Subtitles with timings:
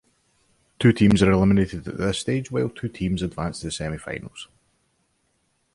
[0.79, 4.47] Two teams are eliminated at this stage, while two teams advance to the semi-finals.